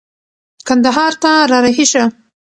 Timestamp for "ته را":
1.21-1.57